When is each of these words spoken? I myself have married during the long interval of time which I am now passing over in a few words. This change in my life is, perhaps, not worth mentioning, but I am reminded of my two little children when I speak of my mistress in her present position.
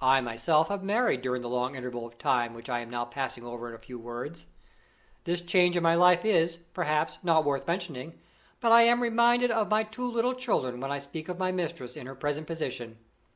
I 0.00 0.20
myself 0.20 0.66
have 0.66 0.82
married 0.82 1.22
during 1.22 1.42
the 1.42 1.48
long 1.48 1.76
interval 1.76 2.04
of 2.04 2.18
time 2.18 2.54
which 2.54 2.68
I 2.68 2.80
am 2.80 2.90
now 2.90 3.04
passing 3.04 3.44
over 3.44 3.68
in 3.68 3.74
a 3.76 3.78
few 3.78 4.00
words. 4.00 4.46
This 5.22 5.40
change 5.40 5.76
in 5.76 5.82
my 5.84 5.94
life 5.94 6.24
is, 6.24 6.58
perhaps, 6.74 7.18
not 7.22 7.44
worth 7.44 7.68
mentioning, 7.68 8.18
but 8.58 8.72
I 8.72 8.82
am 8.82 9.00
reminded 9.00 9.52
of 9.52 9.70
my 9.70 9.84
two 9.84 10.10
little 10.10 10.34
children 10.34 10.80
when 10.80 10.90
I 10.90 10.98
speak 10.98 11.28
of 11.28 11.38
my 11.38 11.52
mistress 11.52 11.96
in 11.96 12.06
her 12.08 12.16
present 12.16 12.48
position. 12.48 12.98